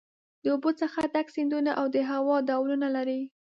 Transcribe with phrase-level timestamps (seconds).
[0.43, 3.21] د اوبو څخه ډک سیندونه او د هوا ډولونه لري.